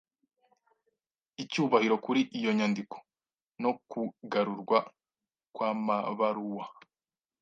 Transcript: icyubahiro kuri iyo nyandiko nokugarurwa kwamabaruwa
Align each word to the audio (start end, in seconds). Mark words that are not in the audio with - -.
icyubahiro 1.43 1.95
kuri 2.05 2.21
iyo 2.37 2.51
nyandiko 2.57 2.97
nokugarurwa 3.61 4.79
kwamabaruwa 5.55 6.65